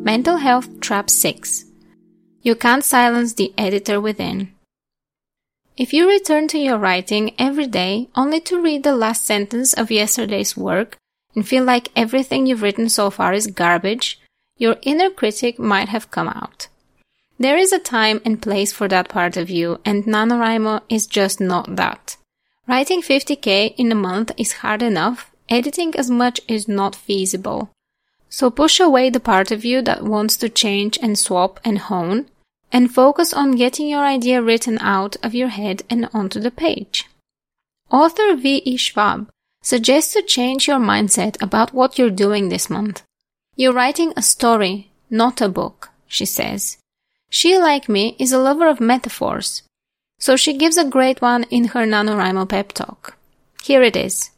Mental 0.03 0.39
Health 0.39 0.81
Trap 0.81 1.11
6 1.11 1.67
You 2.41 2.55
can't 2.55 2.83
silence 2.83 3.35
the 3.35 3.53
editor 3.59 4.01
within. 4.01 4.55
If 5.77 5.93
you 5.93 6.09
return 6.09 6.49
to 6.49 6.59
your 6.59 6.79
writing 6.79 7.35
every 7.39 7.67
day 7.67 8.09
only 8.15 8.41
to 8.49 8.59
read 8.59 8.85
the 8.85 8.97
last 8.97 9.27
sentence 9.27 9.75
of 9.75 9.91
yesterday's 9.91 10.57
work 10.57 10.97
and 11.35 11.47
feel 11.47 11.65
like 11.65 11.91
everything 11.95 12.47
you've 12.47 12.63
written 12.63 12.89
so 12.89 13.11
far 13.11 13.35
is 13.35 13.49
garbage, 13.49 14.19
your 14.57 14.77
inner 14.81 15.11
critic 15.11 15.59
might 15.59 15.91
have 15.91 16.11
come 16.11 16.29
out. 16.29 16.69
There 17.43 17.59
is 17.59 17.73
a 17.73 17.81
time 17.81 18.21
and 18.25 18.41
place 18.41 18.73
for 18.73 18.87
that 18.87 19.09
part 19.09 19.37
of 19.37 19.51
you, 19.51 19.81
and 19.85 20.05
NaNoWriMo 20.05 20.83
is 20.89 21.09
just 21.09 21.41
not 21.41 21.75
that. 21.75 22.17
Writing 22.69 23.03
50k 23.03 23.75
in 23.77 23.91
a 23.91 23.97
month 23.97 24.31
is 24.37 24.61
hard 24.63 24.81
enough, 24.81 25.33
editing 25.49 25.93
as 25.97 26.09
much 26.09 26.41
is 26.47 26.69
not 26.69 26.95
feasible. 26.95 27.71
So 28.29 28.49
push 28.49 28.79
away 28.79 29.11
the 29.11 29.19
part 29.19 29.51
of 29.51 29.65
you 29.65 29.83
that 29.83 30.05
wants 30.05 30.37
to 30.37 30.49
change 30.49 31.01
and 31.03 31.19
swap 31.19 31.59
and 31.65 31.79
hone, 31.79 32.27
and 32.71 32.95
focus 32.95 33.33
on 33.33 33.57
getting 33.57 33.89
your 33.89 34.05
idea 34.05 34.41
written 34.41 34.79
out 34.79 35.17
of 35.21 35.35
your 35.35 35.49
head 35.49 35.83
and 35.91 36.09
onto 36.15 36.39
the 36.39 36.53
page. 36.53 37.09
Author 37.91 38.37
V.E. 38.37 38.77
Schwab 38.77 39.29
suggests 39.63 40.13
to 40.13 40.23
change 40.23 40.69
your 40.69 40.79
mindset 40.79 41.43
about 41.43 41.75
what 41.75 41.99
you're 41.99 42.23
doing 42.25 42.51
this 42.51 42.71
month. 42.71 43.03
You're 43.57 43.73
writing 43.73 44.13
a 44.17 44.23
story, 44.23 44.93
not 45.11 45.41
a 45.41 45.49
book, 45.49 45.91
she 46.07 46.25
says. 46.25 46.79
She, 47.35 47.57
like 47.57 47.89
me, 47.89 48.15
is 48.19 48.31
a 48.31 48.39
lover 48.39 48.69
of 48.69 48.79
metaphors, 48.79 49.63
so 50.19 50.37
she 50.37 50.53
gives 50.53 50.77
a 50.77 50.85
great 50.85 51.23
one 51.23 51.45
in 51.45 51.69
her 51.69 51.87
NaNoWriMo 51.87 52.47
pep 52.47 52.73
talk. 52.73 53.17
Here 53.63 53.83
it 53.83 53.97
is. 53.97 54.31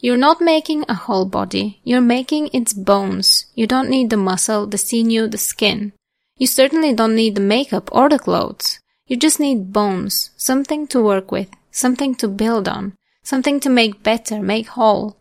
You're 0.00 0.16
not 0.16 0.40
making 0.40 0.84
a 0.88 0.94
whole 0.94 1.24
body, 1.24 1.80
you're 1.84 2.00
making 2.16 2.50
its 2.52 2.72
bones. 2.72 3.46
You 3.54 3.68
don't 3.68 3.88
need 3.88 4.10
the 4.10 4.16
muscle, 4.16 4.66
the 4.66 4.76
sinew, 4.76 5.28
the 5.28 5.38
skin. 5.38 5.92
You 6.36 6.48
certainly 6.48 6.92
don't 6.92 7.14
need 7.14 7.36
the 7.36 7.40
makeup 7.40 7.88
or 7.92 8.08
the 8.08 8.18
clothes. 8.18 8.80
You 9.06 9.16
just 9.16 9.38
need 9.38 9.72
bones, 9.72 10.30
something 10.36 10.88
to 10.88 11.00
work 11.00 11.30
with, 11.30 11.48
something 11.70 12.16
to 12.16 12.26
build 12.26 12.66
on, 12.66 12.94
something 13.22 13.60
to 13.60 13.70
make 13.70 14.02
better, 14.02 14.42
make 14.42 14.66
whole. 14.66 15.16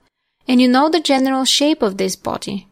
And 0.47 0.59
you 0.59 0.67
know 0.67 0.89
the 0.89 0.99
general 0.99 1.45
shape 1.45 1.83
of 1.83 1.97
this 1.97 2.15
body. 2.15 2.67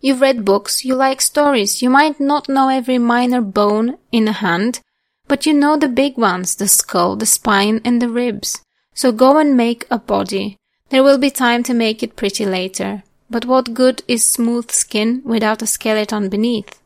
You've 0.00 0.20
read 0.22 0.44
books, 0.44 0.84
you 0.84 0.94
like 0.94 1.20
stories, 1.20 1.82
you 1.82 1.90
might 1.90 2.18
not 2.18 2.48
know 2.48 2.68
every 2.68 2.98
minor 2.98 3.42
bone 3.42 3.98
in 4.10 4.28
a 4.28 4.32
hand, 4.32 4.80
but 5.28 5.44
you 5.44 5.52
know 5.52 5.76
the 5.76 5.88
big 5.88 6.16
ones, 6.16 6.56
the 6.56 6.68
skull, 6.68 7.16
the 7.16 7.26
spine, 7.26 7.80
and 7.84 8.00
the 8.00 8.08
ribs. 8.08 8.62
So 8.94 9.12
go 9.12 9.36
and 9.36 9.56
make 9.56 9.86
a 9.90 9.98
body. 9.98 10.56
There 10.88 11.02
will 11.02 11.18
be 11.18 11.30
time 11.30 11.62
to 11.64 11.74
make 11.74 12.02
it 12.02 12.16
pretty 12.16 12.46
later. 12.46 13.02
But 13.28 13.44
what 13.44 13.74
good 13.74 14.02
is 14.08 14.26
smooth 14.26 14.70
skin 14.70 15.22
without 15.24 15.62
a 15.62 15.66
skeleton 15.66 16.28
beneath? 16.28 16.80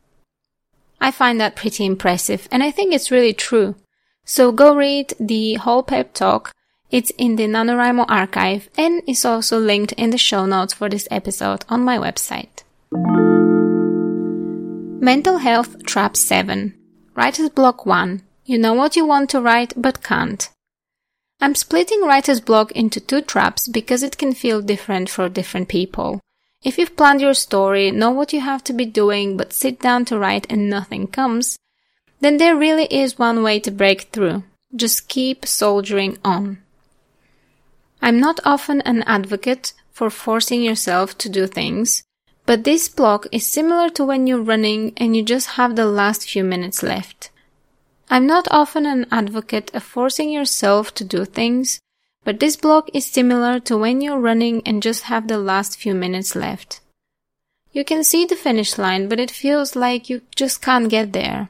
I 1.00 1.10
find 1.10 1.40
that 1.40 1.56
pretty 1.56 1.86
impressive, 1.86 2.48
and 2.50 2.62
I 2.62 2.70
think 2.70 2.92
it's 2.92 3.10
really 3.10 3.32
true. 3.32 3.76
So 4.24 4.52
go 4.52 4.74
read 4.74 5.14
the 5.20 5.54
whole 5.54 5.82
pep 5.82 6.14
talk. 6.14 6.52
It's 6.90 7.12
in 7.16 7.36
the 7.36 7.44
NaNoWriMo 7.44 8.06
archive 8.08 8.68
and 8.76 9.02
is 9.06 9.24
also 9.24 9.58
linked 9.58 9.92
in 9.92 10.10
the 10.10 10.18
show 10.18 10.46
notes 10.46 10.74
for 10.74 10.88
this 10.88 11.08
episode 11.10 11.64
on 11.68 11.84
my 11.84 11.96
website. 11.96 12.63
Mental 15.02 15.38
Health 15.38 15.84
Trap 15.84 16.16
7 16.16 16.74
Writer's 17.16 17.50
Block 17.50 17.84
1 17.84 18.22
You 18.44 18.58
know 18.58 18.72
what 18.72 18.94
you 18.94 19.04
want 19.04 19.30
to 19.30 19.40
write 19.40 19.72
but 19.76 20.02
can't. 20.04 20.48
I'm 21.40 21.56
splitting 21.56 22.02
writer's 22.02 22.40
block 22.40 22.70
into 22.72 23.00
two 23.00 23.20
traps 23.20 23.66
because 23.66 24.04
it 24.04 24.16
can 24.16 24.32
feel 24.32 24.62
different 24.62 25.10
for 25.10 25.28
different 25.28 25.68
people. 25.68 26.20
If 26.62 26.78
you've 26.78 26.96
planned 26.96 27.20
your 27.20 27.34
story, 27.34 27.90
know 27.90 28.12
what 28.12 28.32
you 28.32 28.40
have 28.40 28.62
to 28.64 28.72
be 28.72 28.86
doing, 28.86 29.36
but 29.36 29.52
sit 29.52 29.80
down 29.80 30.04
to 30.04 30.18
write 30.18 30.46
and 30.48 30.70
nothing 30.70 31.08
comes, 31.08 31.58
then 32.20 32.36
there 32.36 32.54
really 32.56 32.86
is 32.86 33.18
one 33.18 33.42
way 33.42 33.58
to 33.58 33.72
break 33.72 34.02
through. 34.12 34.44
Just 34.76 35.08
keep 35.08 35.46
soldiering 35.46 36.18
on. 36.24 36.58
I'm 38.00 38.20
not 38.20 38.38
often 38.44 38.82
an 38.82 39.02
advocate 39.02 39.72
for 39.90 40.10
forcing 40.10 40.62
yourself 40.62 41.18
to 41.18 41.28
do 41.28 41.48
things, 41.48 42.04
but 42.46 42.64
this 42.64 42.88
block 42.88 43.26
is 43.32 43.46
similar 43.46 43.88
to 43.90 44.04
when 44.04 44.26
you're 44.26 44.42
running 44.42 44.92
and 44.96 45.16
you 45.16 45.22
just 45.22 45.50
have 45.50 45.76
the 45.76 45.86
last 45.86 46.28
few 46.28 46.44
minutes 46.44 46.82
left. 46.82 47.30
I'm 48.10 48.26
not 48.26 48.46
often 48.50 48.84
an 48.84 49.06
advocate 49.10 49.74
of 49.74 49.82
forcing 49.82 50.30
yourself 50.30 50.94
to 50.94 51.04
do 51.04 51.24
things, 51.24 51.80
but 52.22 52.40
this 52.40 52.56
block 52.56 52.90
is 52.92 53.06
similar 53.06 53.60
to 53.60 53.78
when 53.78 54.00
you're 54.00 54.20
running 54.20 54.62
and 54.66 54.82
just 54.82 55.04
have 55.04 55.28
the 55.28 55.38
last 55.38 55.78
few 55.78 55.94
minutes 55.94 56.34
left. 56.34 56.80
You 57.72 57.84
can 57.84 58.04
see 58.04 58.24
the 58.24 58.36
finish 58.36 58.78
line, 58.78 59.08
but 59.08 59.18
it 59.18 59.30
feels 59.30 59.74
like 59.74 60.08
you 60.08 60.22
just 60.36 60.62
can't 60.62 60.88
get 60.88 61.12
there. 61.12 61.48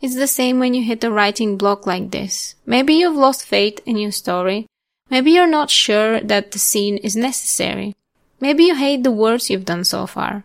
It's 0.00 0.14
the 0.14 0.26
same 0.26 0.58
when 0.58 0.74
you 0.74 0.82
hit 0.82 1.04
a 1.04 1.10
writing 1.10 1.58
block 1.58 1.86
like 1.86 2.10
this. 2.10 2.54
Maybe 2.64 2.94
you've 2.94 3.16
lost 3.16 3.44
faith 3.44 3.80
in 3.84 3.98
your 3.98 4.12
story. 4.12 4.66
Maybe 5.10 5.32
you're 5.32 5.46
not 5.46 5.70
sure 5.70 6.20
that 6.20 6.52
the 6.52 6.58
scene 6.58 6.96
is 6.98 7.16
necessary. 7.16 7.94
Maybe 8.40 8.64
you 8.64 8.74
hate 8.74 9.02
the 9.02 9.10
words 9.10 9.48
you've 9.48 9.64
done 9.64 9.84
so 9.84 10.06
far. 10.06 10.44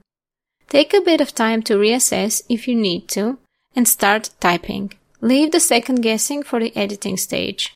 Take 0.70 0.94
a 0.94 1.02
bit 1.02 1.20
of 1.20 1.36
time 1.36 1.62
to 1.64 1.76
reassess 1.76 2.42
if 2.48 2.68
you 2.68 2.76
need 2.76 3.10
to 3.10 3.38
and 3.76 3.88
start 3.88 4.30
typing. 4.40 4.94
Leave 5.20 5.52
the 5.52 5.60
second 5.60 6.02
guessing 6.02 6.44
for 6.44 6.60
the 6.60 6.76
editing 6.76 7.18
stage. 7.18 7.74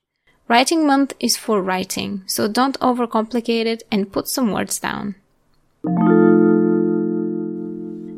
Writing 0.47 0.87
month 0.87 1.13
is 1.19 1.35
for 1.35 1.61
writing, 1.61 2.23
so 2.27 2.47
don't 2.47 2.79
overcomplicate 2.79 3.65
it 3.65 3.83
and 3.91 4.11
put 4.11 4.27
some 4.27 4.51
words 4.51 4.79
down. 4.79 5.15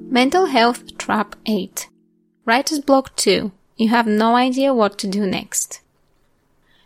Mental 0.10 0.46
Health 0.46 0.98
Trap 0.98 1.36
8 1.46 1.90
Writer's 2.46 2.80
Block 2.80 3.16
2 3.16 3.52
You 3.78 3.90
have 3.90 4.08
no 4.08 4.36
idea 4.36 4.74
what 4.74 4.98
to 5.00 5.08
do 5.08 5.26
next. 5.26 5.82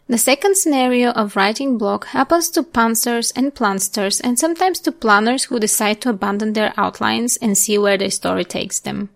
The 0.07 0.17
second 0.17 0.57
scenario 0.57 1.11
of 1.11 1.35
writing 1.35 1.77
block 1.77 2.07
happens 2.07 2.49
to 2.51 2.63
pantsers 2.63 3.31
and 3.35 3.55
plansters 3.55 4.19
and 4.19 4.37
sometimes 4.37 4.79
to 4.81 4.91
planners 4.91 5.45
who 5.45 5.59
decide 5.59 6.01
to 6.01 6.09
abandon 6.09 6.53
their 6.53 6.73
outlines 6.75 7.37
and 7.37 7.57
see 7.57 7.77
where 7.77 7.97
their 7.97 8.09
story 8.09 8.43
takes 8.43 8.79
them. 8.79 9.09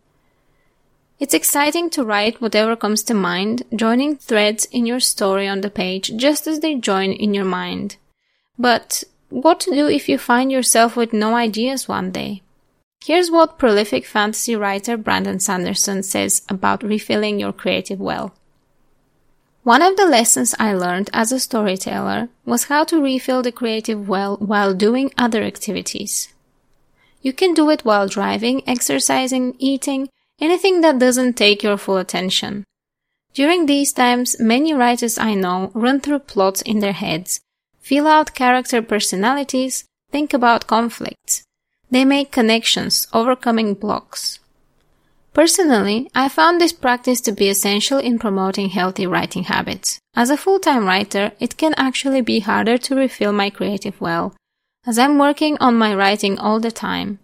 It's 1.17 1.33
exciting 1.33 1.89
to 1.91 2.03
write 2.03 2.41
whatever 2.41 2.75
comes 2.75 3.01
to 3.03 3.13
mind, 3.13 3.63
joining 3.73 4.17
threads 4.17 4.65
in 4.65 4.85
your 4.85 4.99
story 4.99 5.47
on 5.47 5.61
the 5.61 5.69
page 5.69 6.11
just 6.15 6.45
as 6.45 6.59
they 6.59 6.75
join 6.75 7.11
in 7.11 7.33
your 7.33 7.45
mind. 7.45 7.97
But 8.57 9.03
what 9.29 9.59
to 9.61 9.71
do 9.71 9.87
if 9.87 10.07
you 10.07 10.17
find 10.17 10.51
yourself 10.51 10.95
with 10.95 11.13
no 11.13 11.35
ideas 11.35 11.87
one 11.87 12.11
day? 12.11 12.41
Here's 13.03 13.31
what 13.31 13.59
prolific 13.59 14.05
fantasy 14.05 14.55
writer 14.55 14.97
Brandon 14.97 15.39
Sanderson 15.39 16.03
says 16.03 16.41
about 16.49 16.83
refilling 16.83 17.39
your 17.39 17.53
creative 17.53 17.99
well. 17.99 18.33
One 19.65 19.81
of 19.81 19.97
the 19.97 20.05
lessons 20.05 20.53
I 20.59 20.75
learned 20.75 21.09
as 21.11 21.31
a 21.31 21.39
storyteller 21.39 22.29
was 22.45 22.65
how 22.65 22.83
to 22.83 23.01
refill 23.01 23.41
the 23.41 23.51
creative 23.51 24.07
well 24.07 24.37
while 24.37 24.75
doing 24.75 25.11
other 25.17 25.41
activities. 25.41 26.31
You 27.23 27.33
can 27.33 27.55
do 27.55 27.71
it 27.71 27.83
while 27.83 28.07
driving, 28.07 28.61
exercising, 28.69 29.55
eating, 29.57 30.09
anything 30.39 30.81
that 30.81 30.99
doesn't 30.99 31.33
take 31.33 31.63
your 31.63 31.77
full 31.77 31.97
attention. 31.97 32.63
During 33.33 33.65
these 33.65 33.91
times, 33.91 34.39
many 34.39 34.71
writers 34.71 35.17
I 35.17 35.33
know 35.33 35.71
run 35.73 35.99
through 35.99 36.19
plots 36.19 36.61
in 36.61 36.77
their 36.77 36.93
heads, 36.93 37.39
fill 37.79 38.05
out 38.05 38.35
character 38.35 38.83
personalities, 38.83 39.83
think 40.11 40.31
about 40.31 40.67
conflicts. 40.67 41.41
They 41.89 42.05
make 42.05 42.31
connections, 42.31 43.07
overcoming 43.13 43.73
blocks. 43.73 44.37
Personally, 45.35 46.09
I 46.15 46.29
found 46.29 46.61
this 46.61 46.71
practice 46.71 47.19
to 47.21 47.33
be 47.33 47.49
essential 47.49 47.99
in 47.99 48.17
promoting 48.19 48.69
healthy 48.69 49.05
writing 49.05 49.43
habits. 49.43 49.99
As 50.15 50.29
a 50.29 50.37
full-time 50.37 50.85
writer, 50.85 51.33
it 51.41 51.57
can 51.57 51.73
actually 51.75 52.21
be 52.21 52.39
harder 52.39 52.77
to 52.77 52.95
refill 52.95 53.33
my 53.33 53.49
creative 53.49 53.99
well, 53.99 54.33
as 54.87 54.97
I'm 54.97 55.19
working 55.19 55.57
on 55.59 55.75
my 55.75 55.93
writing 55.93 56.39
all 56.39 56.61
the 56.61 56.71
time. 56.71 57.19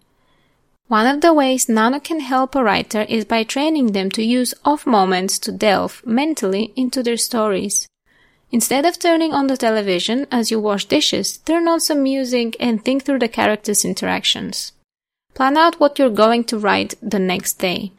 One 0.88 1.06
of 1.06 1.22
the 1.22 1.32
ways 1.32 1.70
Nano 1.70 2.00
can 2.00 2.20
help 2.20 2.54
a 2.54 2.62
writer 2.62 3.00
is 3.08 3.24
by 3.24 3.44
training 3.44 3.92
them 3.92 4.10
to 4.10 4.22
use 4.22 4.52
off 4.62 4.84
moments 4.84 5.38
to 5.38 5.50
delve 5.50 6.02
mentally 6.04 6.74
into 6.76 7.02
their 7.02 7.16
stories. 7.16 7.88
Instead 8.50 8.84
of 8.84 8.98
turning 8.98 9.32
on 9.32 9.46
the 9.46 9.56
television 9.56 10.26
as 10.30 10.50
you 10.50 10.60
wash 10.60 10.84
dishes, 10.84 11.38
turn 11.38 11.66
on 11.66 11.80
some 11.80 12.02
music 12.02 12.58
and 12.60 12.84
think 12.84 13.04
through 13.04 13.20
the 13.20 13.28
characters' 13.28 13.86
interactions. 13.86 14.72
Plan 15.32 15.56
out 15.56 15.80
what 15.80 15.98
you're 15.98 16.10
going 16.10 16.44
to 16.44 16.58
write 16.58 16.94
the 17.00 17.18
next 17.18 17.54
day. 17.54 17.92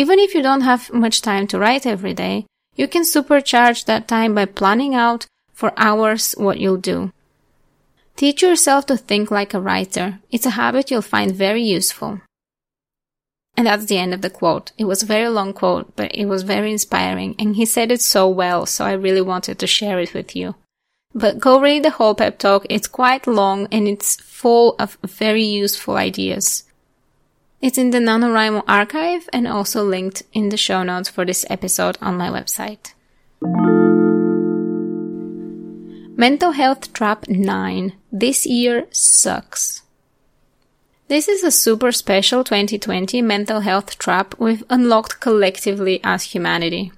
Even 0.00 0.18
if 0.18 0.34
you 0.34 0.40
don't 0.40 0.62
have 0.62 0.90
much 0.94 1.20
time 1.20 1.46
to 1.48 1.58
write 1.58 1.84
every 1.84 2.14
day, 2.14 2.46
you 2.74 2.88
can 2.88 3.02
supercharge 3.02 3.84
that 3.84 4.08
time 4.08 4.34
by 4.34 4.46
planning 4.46 4.94
out 4.94 5.26
for 5.52 5.74
hours 5.76 6.32
what 6.38 6.58
you'll 6.58 6.78
do. 6.78 7.12
Teach 8.16 8.40
yourself 8.40 8.86
to 8.86 8.96
think 8.96 9.30
like 9.30 9.52
a 9.52 9.60
writer. 9.60 10.18
It's 10.30 10.46
a 10.46 10.56
habit 10.62 10.90
you'll 10.90 11.02
find 11.02 11.36
very 11.36 11.62
useful. 11.62 12.22
And 13.58 13.66
that's 13.66 13.84
the 13.84 13.98
end 13.98 14.14
of 14.14 14.22
the 14.22 14.30
quote. 14.30 14.72
It 14.78 14.86
was 14.86 15.02
a 15.02 15.12
very 15.14 15.28
long 15.28 15.52
quote, 15.52 15.94
but 15.96 16.10
it 16.14 16.24
was 16.24 16.44
very 16.44 16.72
inspiring, 16.72 17.34
and 17.38 17.56
he 17.56 17.66
said 17.66 17.92
it 17.92 18.00
so 18.00 18.26
well, 18.26 18.64
so 18.64 18.86
I 18.86 18.92
really 18.92 19.20
wanted 19.20 19.58
to 19.58 19.66
share 19.66 20.00
it 20.00 20.14
with 20.14 20.34
you. 20.34 20.54
But 21.12 21.40
go 21.40 21.60
read 21.60 21.82
the 21.82 21.90
whole 21.90 22.14
pep 22.14 22.38
talk. 22.38 22.64
It's 22.70 22.88
quite 22.88 23.26
long 23.26 23.68
and 23.70 23.86
it's 23.86 24.16
full 24.16 24.76
of 24.78 24.96
very 25.04 25.42
useful 25.42 25.96
ideas. 25.96 26.64
It's 27.62 27.76
in 27.76 27.90
the 27.90 27.98
NaNoWriMo 27.98 28.64
archive 28.66 29.28
and 29.34 29.46
also 29.46 29.84
linked 29.84 30.22
in 30.32 30.48
the 30.48 30.56
show 30.56 30.82
notes 30.82 31.10
for 31.10 31.26
this 31.26 31.44
episode 31.50 31.98
on 32.00 32.16
my 32.16 32.30
website. 32.30 32.94
Mental 36.16 36.52
Health 36.52 36.94
Trap 36.94 37.28
9. 37.28 37.92
This 38.10 38.46
year 38.46 38.86
sucks. 38.90 39.82
This 41.08 41.28
is 41.28 41.44
a 41.44 41.50
super 41.50 41.92
special 41.92 42.44
2020 42.44 43.20
mental 43.20 43.60
health 43.60 43.98
trap 43.98 44.34
we've 44.38 44.64
unlocked 44.70 45.20
collectively 45.20 46.00
as 46.02 46.32
humanity. 46.32 46.92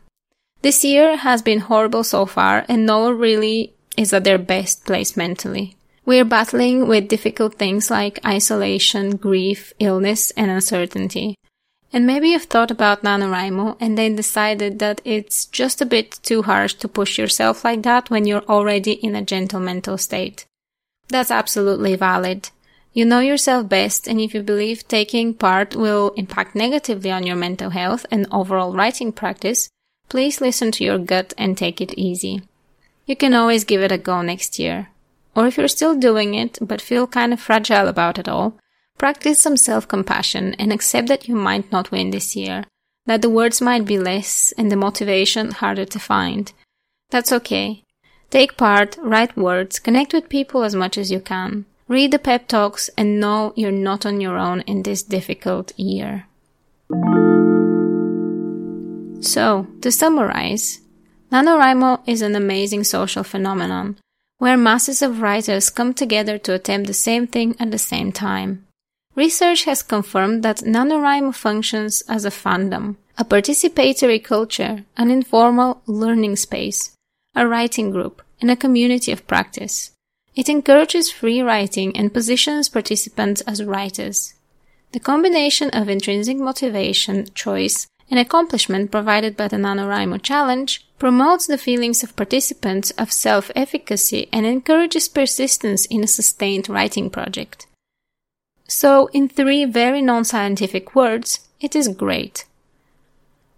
This 0.61 0.85
year 0.85 1.17
has 1.17 1.43
been 1.43 1.61
horrible 1.61 2.05
so 2.05 2.25
far 2.25 2.65
and 2.69 2.87
no 2.87 3.01
one 3.01 3.19
really 3.19 3.75
is 3.97 4.13
at 4.13 4.23
their 4.23 4.39
best 4.39 4.87
place 4.87 5.17
mentally. 5.17 5.77
We're 6.05 6.25
battling 6.25 6.89
with 6.89 7.09
difficult 7.09 7.55
things 7.55 7.91
like 7.91 8.25
isolation, 8.27 9.17
grief, 9.17 9.73
illness, 9.79 10.33
and 10.33 10.51
uncertainty. 10.51 11.37
And 11.93 12.07
maybe 12.07 12.31
you've 12.31 12.45
thought 12.45 12.71
about 12.71 13.03
NaNoWriMo 13.03 13.77
and 13.79 13.97
then 13.97 14.17
decided 14.17 14.79
that 14.79 15.01
it's 15.05 15.45
just 15.45 15.81
a 15.81 15.87
bit 15.87 16.19
too 16.23 16.43
harsh 16.43 16.75
to 16.75 16.89
push 16.89 17.19
yourself 17.19 17.65
like 17.65 17.83
that 17.83 18.11
when 18.11 18.27
you're 18.27 18.49
already 18.49 18.93
in 18.93 19.15
a 19.15 19.23
gentle 19.23 19.61
mental 19.61 19.99
state. 19.99 20.47
That's 21.09 21.31
absolutely 21.31 21.95
valid. 21.95 22.49
You 22.95 23.05
know 23.05 23.21
yourself 23.21 23.69
best, 23.69 24.09
and 24.09 24.21
if 24.21 24.35
you 24.35 24.43
believe 24.43 24.89
taking 24.89 25.35
part 25.35 25.77
will 25.77 26.13
impact 26.17 26.55
negatively 26.55 27.11
on 27.11 27.25
your 27.25 27.37
mental 27.37 27.71
health 27.71 28.07
and 28.11 28.27
overall 28.31 28.73
writing 28.73 29.13
practice, 29.13 29.69
please 30.09 30.41
listen 30.41 30.73
to 30.73 30.85
your 30.85 30.99
gut 30.99 31.33
and 31.39 31.57
take 31.57 31.81
it 31.81 31.95
easy. 31.97 32.43
You 33.07 33.17
can 33.17 33.35
always 33.35 33.65
give 33.65 33.83
it 33.83 33.93
a 33.93 33.99
go 33.99 34.23
next 34.23 34.59
year. 34.59 34.89
Or 35.35 35.47
if 35.47 35.57
you're 35.57 35.69
still 35.69 35.97
doing 35.97 36.35
it 36.35 36.59
but 36.61 36.81
feel 36.81 37.07
kind 37.07 37.33
of 37.33 37.41
fragile 37.41 37.89
about 37.89 38.19
it 38.19 38.29
all, 38.29 38.59
Practice 39.03 39.41
some 39.41 39.57
self 39.57 39.89
compassion 39.89 40.55
and 40.61 40.73
accept 40.73 41.09
that 41.09 41.27
you 41.27 41.35
might 41.35 41.73
not 41.73 41.91
win 41.91 42.11
this 42.11 42.37
year, 42.37 42.65
that 43.07 43.21
the 43.21 43.29
words 43.29 43.61
might 43.61 43.85
be 43.85 43.99
less 43.99 44.53
and 44.57 44.71
the 44.71 44.77
motivation 44.77 45.51
harder 45.51 45.85
to 45.87 45.99
find. 45.99 46.53
That's 47.11 47.33
okay. 47.33 47.83
Take 48.31 48.57
part, 48.57 48.97
write 49.03 49.37
words, 49.37 49.81
connect 49.81 50.15
with 50.15 50.29
people 50.29 50.63
as 50.63 50.77
much 50.77 50.97
as 50.97 51.11
you 51.11 51.19
can. 51.19 51.67
Read 51.89 52.13
the 52.13 52.21
pep 52.21 52.47
talks 52.47 52.91
and 52.97 53.19
know 53.19 53.53
you're 53.57 53.73
not 53.73 54.07
on 54.07 54.21
your 54.21 54.39
own 54.39 54.61
in 54.63 54.85
this 54.85 55.03
difficult 55.03 55.77
year. 55.77 56.27
So, 59.21 59.67
to 59.81 59.91
summarize, 59.91 60.81
NaNoWriMo 61.33 62.03
is 62.07 62.23
an 62.23 62.37
amazing 62.37 62.85
social 62.85 63.25
phenomenon 63.25 63.99
where 64.43 64.57
masses 64.57 65.03
of 65.03 65.21
writers 65.21 65.71
come 65.71 65.95
together 65.95 66.37
to 66.37 66.53
attempt 66.53 66.89
the 66.89 66.93
same 66.93 67.29
thing 67.29 67.55
at 67.61 67.71
the 67.71 67.79
same 67.79 68.11
time. 68.11 68.67
Research 69.15 69.63
has 69.63 69.85
confirmed 69.85 70.43
that 70.43 70.57
NaNoWriMo 70.57 71.33
functions 71.33 72.03
as 72.09 72.25
a 72.25 72.31
fandom, 72.31 72.97
a 73.17 73.25
participatory 73.25 74.19
culture, 74.19 74.85
an 74.97 75.13
informal 75.13 75.81
learning 75.87 76.35
space, 76.35 76.91
a 77.37 77.47
writing 77.47 77.93
group, 77.93 78.21
and 78.41 78.51
a 78.51 78.57
community 78.57 79.13
of 79.13 79.29
practice. 79.29 79.93
It 80.35 80.49
encourages 80.49 81.13
free 81.13 81.41
writing 81.41 81.97
and 81.97 82.13
positions 82.13 82.69
participants 82.69 83.43
as 83.43 83.63
writers. 83.63 84.35
The 84.91 84.99
combination 84.99 85.71
of 85.71 85.89
intrinsic 85.89 86.37
motivation, 86.37 87.29
choice, 87.33 87.87
and 88.13 88.21
accomplishment 88.21 88.91
provided 88.91 89.39
by 89.39 89.49
the 89.49 89.57
NaNoWriMo 89.57 90.21
challenge 90.23 90.87
promotes 90.99 91.47
the 91.47 91.57
feelings 91.57 92.03
of 92.03 92.15
participants 92.15 92.91
of 92.99 93.11
self-efficacy 93.11 94.29
and 94.31 94.45
encourages 94.45 95.09
persistence 95.09 95.87
in 95.87 96.05
a 96.05 96.07
sustained 96.07 96.69
writing 96.69 97.09
project. 97.09 97.67
So, 98.69 99.07
in 99.15 99.31
three 99.31 99.65
very 99.65 100.03
non-scientific 100.03 100.95
words, 100.95 101.49
it 101.59 101.75
is 101.75 101.89
great. 101.89 102.45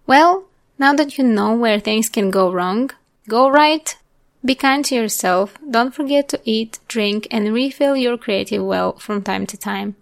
Well, 0.06 0.44
now 0.78 0.94
that 0.94 1.18
you 1.18 1.24
know 1.24 1.52
where 1.56 1.80
things 1.80 2.08
can 2.08 2.30
go 2.30 2.52
wrong, 2.52 2.92
go 3.28 3.50
right, 3.50 3.96
be 4.44 4.54
kind 4.54 4.84
to 4.84 4.94
yourself, 4.94 5.58
don't 5.68 5.92
forget 5.92 6.28
to 6.28 6.40
eat, 6.44 6.78
drink, 6.86 7.26
and 7.28 7.52
refill 7.52 7.96
your 7.96 8.16
creative 8.16 8.64
well 8.64 8.92
from 8.98 9.20
time 9.20 9.46
to 9.46 9.56
time. 9.56 9.96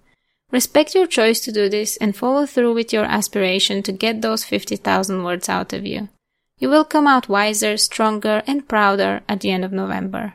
Respect 0.53 0.95
your 0.95 1.07
choice 1.07 1.41
to 1.41 1.51
do 1.51 1.69
this 1.71 1.97
and 1.97 2.15
follow 2.15 2.45
through 2.45 2.75
with 2.75 2.93
your 2.93 3.05
aspiration 3.05 3.83
to 3.83 3.91
get 3.91 4.21
those 4.21 4.45
50,000 4.45 5.25
words 5.25 5.49
out 5.49 5.73
of 5.73 5.87
you. 5.87 6.11
You 6.59 6.69
will 6.69 6.85
come 6.85 7.07
out 7.07 7.29
wiser, 7.29 7.79
stronger, 7.79 8.43
and 8.47 8.69
prouder 8.69 9.23
at 9.29 9.41
the 9.41 9.51
end 9.51 9.65
of 9.65 9.73
November. 9.73 10.35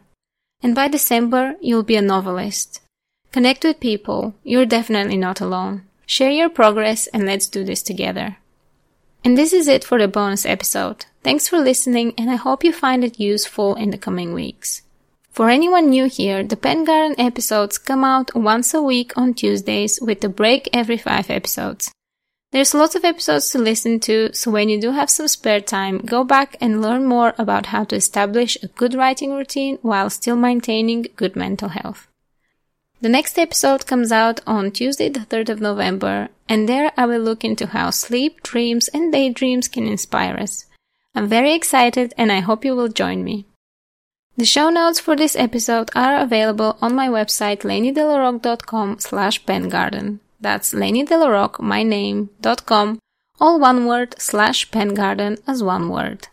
And 0.61 0.73
by 0.73 0.87
December, 0.87 1.55
you'll 1.61 1.83
be 1.83 1.95
a 1.95 2.01
novelist. 2.01 2.81
Connect 3.31 3.63
with 3.63 3.79
people. 3.79 4.33
You're 4.43 4.65
definitely 4.65 5.17
not 5.17 5.39
alone. 5.39 5.83
Share 6.07 6.31
your 6.31 6.49
progress 6.49 7.05
and 7.07 7.25
let's 7.25 7.47
do 7.47 7.63
this 7.63 7.83
together. 7.83 8.37
And 9.23 9.37
this 9.37 9.53
is 9.53 9.67
it 9.67 9.83
for 9.83 9.99
the 9.99 10.07
bonus 10.07 10.45
episode. 10.45 11.05
Thanks 11.21 11.47
for 11.47 11.59
listening 11.59 12.13
and 12.17 12.31
I 12.31 12.35
hope 12.37 12.63
you 12.63 12.73
find 12.73 13.03
it 13.03 13.19
useful 13.19 13.75
in 13.75 13.91
the 13.91 13.97
coming 13.97 14.33
weeks. 14.33 14.81
For 15.37 15.51
anyone 15.51 15.91
new 15.91 16.05
here, 16.05 16.43
the 16.43 16.57
Pen 16.57 16.83
Garden 16.83 17.13
episodes 17.19 17.77
come 17.77 18.03
out 18.03 18.33
once 18.33 18.73
a 18.73 18.81
week 18.81 19.15
on 19.15 19.35
Tuesdays 19.35 20.01
with 20.01 20.23
a 20.23 20.29
break 20.29 20.67
every 20.73 20.97
five 20.97 21.29
episodes. 21.29 21.91
There's 22.51 22.73
lots 22.73 22.95
of 22.95 23.05
episodes 23.05 23.51
to 23.51 23.59
listen 23.59 23.99
to, 23.99 24.33
so 24.33 24.49
when 24.49 24.67
you 24.67 24.81
do 24.81 24.89
have 24.93 25.11
some 25.11 25.27
spare 25.27 25.61
time, 25.61 25.99
go 25.99 26.23
back 26.23 26.57
and 26.59 26.81
learn 26.81 27.05
more 27.05 27.35
about 27.37 27.67
how 27.67 27.83
to 27.83 27.95
establish 27.95 28.57
a 28.63 28.67
good 28.67 28.95
writing 28.95 29.31
routine 29.31 29.77
while 29.83 30.09
still 30.09 30.35
maintaining 30.35 31.05
good 31.15 31.35
mental 31.35 31.69
health. 31.69 32.07
The 33.01 33.09
next 33.09 33.37
episode 33.37 33.85
comes 33.85 34.11
out 34.11 34.39
on 34.47 34.71
Tuesday, 34.71 35.09
the 35.09 35.19
3rd 35.19 35.49
of 35.49 35.61
November, 35.61 36.29
and 36.49 36.67
there 36.67 36.91
I 36.97 37.05
will 37.05 37.21
look 37.21 37.43
into 37.43 37.67
how 37.67 37.91
sleep, 37.91 38.41
dreams, 38.41 38.87
and 38.87 39.13
daydreams 39.13 39.67
can 39.67 39.85
inspire 39.85 40.35
us. 40.37 40.65
I'm 41.13 41.27
very 41.27 41.53
excited 41.53 42.15
and 42.17 42.31
I 42.31 42.39
hope 42.39 42.65
you 42.65 42.75
will 42.75 42.87
join 42.87 43.23
me. 43.23 43.45
The 44.37 44.45
show 44.45 44.69
notes 44.69 44.99
for 44.99 45.15
this 45.15 45.35
episode 45.35 45.89
are 45.95 46.19
available 46.19 46.77
on 46.79 46.93
my 46.93 47.07
website 47.07 47.61
laineydelarocque.com 47.61 48.99
slash 48.99 49.43
pengarden. 49.45 50.19
That's 50.39 50.75
laineydelarocque, 50.75 51.59
my 51.59 51.81
name, 51.81 52.29
dot 52.39 52.67
com, 52.67 52.99
all 53.41 53.59
one 53.59 53.87
word, 53.87 54.13
slash 54.19 54.69
pengarden 54.69 55.41
as 55.47 55.63
one 55.63 55.89
word. 55.89 56.27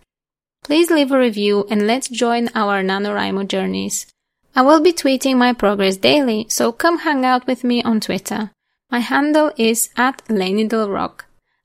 Please 0.63 0.91
leave 0.91 1.13
a 1.13 1.19
review 1.19 1.67
and 1.71 1.87
let's 1.87 2.09
join 2.09 2.51
our 2.55 2.83
NaNoWriMo 2.83 3.49
journeys. 3.49 4.07
I 4.55 4.61
will 4.61 4.81
be 4.81 4.93
tweeting 4.93 5.39
my 5.39 5.55
progress 5.55 5.97
daily, 5.97 6.45
so 6.51 6.73
come 6.73 6.99
hang 6.99 7.25
out 7.25 7.47
with 7.47 7.65
me 7.65 7.83
on 7.83 8.01
Twitter. 8.01 8.51
My 8.91 8.99
handle 8.99 9.51
is 9.57 9.89
at 9.97 10.21
Lainey 10.29 10.69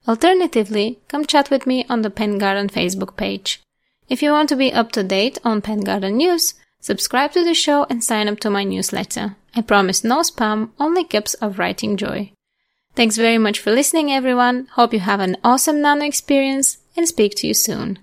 Alternatively, 0.08 1.00
come 1.10 1.26
chat 1.26 1.52
with 1.52 1.68
me 1.68 1.86
on 1.90 2.02
the 2.02 2.10
Pengarden 2.10 2.72
Facebook 2.72 3.18
page. 3.18 3.62
If 4.10 4.24
you 4.24 4.32
want 4.32 4.50
to 4.50 4.56
be 4.56 4.74
up 4.74 4.92
to 4.94 5.04
date 5.04 5.38
on 5.44 5.62
Pen 5.62 5.82
Garden 5.82 6.18
news, 6.18 6.56
subscribe 6.82 7.32
to 7.34 7.44
the 7.44 7.54
show 7.54 7.86
and 7.92 8.04
sign 8.04 8.28
up 8.28 8.40
to 8.40 8.50
my 8.50 8.64
newsletter. 8.64 9.36
I 9.56 9.62
promise 9.62 10.04
no 10.04 10.22
spam, 10.22 10.72
only 10.80 11.04
cups 11.04 11.36
of 11.36 11.60
writing 11.60 11.96
joy. 11.96 12.32
Thanks 12.96 13.18
very 13.18 13.38
much 13.38 13.60
for 13.60 13.72
listening 13.72 14.12
everyone. 14.12 14.68
Hope 14.74 14.94
you 14.94 15.00
have 15.00 15.20
an 15.20 15.38
awesome 15.44 15.82
nano 15.82 16.06
experience 16.06 16.80
and 16.98 17.08
speak 17.08 17.36
to 17.36 17.48
you 17.48 17.54
soon. 17.54 18.00